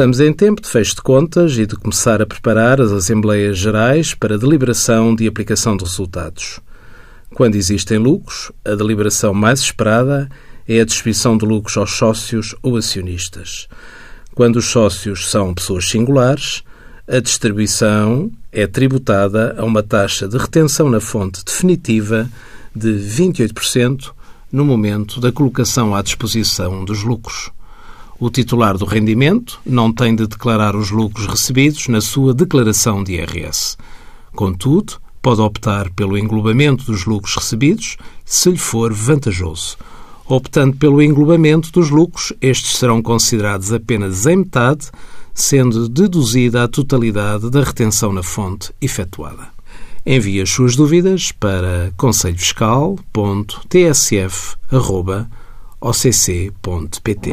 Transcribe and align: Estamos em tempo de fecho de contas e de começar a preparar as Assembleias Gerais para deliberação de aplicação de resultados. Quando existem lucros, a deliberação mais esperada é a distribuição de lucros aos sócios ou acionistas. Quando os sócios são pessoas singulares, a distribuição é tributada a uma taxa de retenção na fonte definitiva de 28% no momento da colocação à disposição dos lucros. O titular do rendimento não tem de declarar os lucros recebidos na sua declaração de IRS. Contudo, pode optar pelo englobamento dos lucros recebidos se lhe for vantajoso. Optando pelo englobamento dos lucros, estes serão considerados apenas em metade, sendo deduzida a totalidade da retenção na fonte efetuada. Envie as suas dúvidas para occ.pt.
Estamos 0.00 0.18
em 0.18 0.32
tempo 0.32 0.62
de 0.62 0.68
fecho 0.70 0.94
de 0.94 1.02
contas 1.02 1.58
e 1.58 1.66
de 1.66 1.76
começar 1.76 2.22
a 2.22 2.26
preparar 2.26 2.80
as 2.80 2.90
Assembleias 2.90 3.58
Gerais 3.58 4.14
para 4.14 4.38
deliberação 4.38 5.14
de 5.14 5.28
aplicação 5.28 5.76
de 5.76 5.84
resultados. 5.84 6.58
Quando 7.34 7.56
existem 7.56 7.98
lucros, 7.98 8.50
a 8.64 8.74
deliberação 8.74 9.34
mais 9.34 9.60
esperada 9.60 10.26
é 10.66 10.80
a 10.80 10.86
distribuição 10.86 11.36
de 11.36 11.44
lucros 11.44 11.76
aos 11.76 11.90
sócios 11.90 12.54
ou 12.62 12.78
acionistas. 12.78 13.68
Quando 14.34 14.56
os 14.56 14.70
sócios 14.70 15.30
são 15.30 15.52
pessoas 15.52 15.90
singulares, 15.90 16.62
a 17.06 17.20
distribuição 17.20 18.32
é 18.50 18.66
tributada 18.66 19.54
a 19.58 19.66
uma 19.66 19.82
taxa 19.82 20.26
de 20.26 20.38
retenção 20.38 20.88
na 20.88 21.00
fonte 21.00 21.44
definitiva 21.44 22.26
de 22.74 22.90
28% 22.90 24.12
no 24.50 24.64
momento 24.64 25.20
da 25.20 25.30
colocação 25.30 25.94
à 25.94 26.00
disposição 26.00 26.86
dos 26.86 27.02
lucros. 27.02 27.50
O 28.20 28.28
titular 28.28 28.76
do 28.76 28.84
rendimento 28.84 29.58
não 29.64 29.90
tem 29.90 30.14
de 30.14 30.26
declarar 30.26 30.76
os 30.76 30.90
lucros 30.90 31.26
recebidos 31.26 31.88
na 31.88 32.02
sua 32.02 32.34
declaração 32.34 33.02
de 33.02 33.14
IRS. 33.14 33.78
Contudo, 34.36 35.00
pode 35.22 35.40
optar 35.40 35.88
pelo 35.92 36.18
englobamento 36.18 36.84
dos 36.84 37.06
lucros 37.06 37.34
recebidos 37.34 37.96
se 38.22 38.50
lhe 38.50 38.58
for 38.58 38.92
vantajoso. 38.92 39.78
Optando 40.26 40.76
pelo 40.76 41.00
englobamento 41.00 41.72
dos 41.72 41.88
lucros, 41.88 42.30
estes 42.42 42.76
serão 42.76 43.00
considerados 43.00 43.72
apenas 43.72 44.26
em 44.26 44.36
metade, 44.36 44.90
sendo 45.32 45.88
deduzida 45.88 46.62
a 46.62 46.68
totalidade 46.68 47.48
da 47.48 47.64
retenção 47.64 48.12
na 48.12 48.22
fonte 48.22 48.70
efetuada. 48.82 49.48
Envie 50.04 50.42
as 50.42 50.50
suas 50.50 50.76
dúvidas 50.76 51.32
para 51.32 51.90
occ.pt. 55.80 57.26